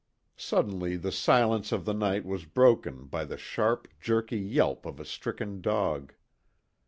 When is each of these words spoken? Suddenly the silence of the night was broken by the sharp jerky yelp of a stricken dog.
Suddenly 0.37 0.95
the 0.97 1.11
silence 1.11 1.71
of 1.71 1.85
the 1.85 1.93
night 1.93 2.25
was 2.25 2.45
broken 2.45 3.05
by 3.05 3.23
the 3.23 3.37
sharp 3.37 3.87
jerky 3.99 4.39
yelp 4.39 4.83
of 4.83 4.99
a 4.99 5.05
stricken 5.05 5.61
dog. 5.61 6.13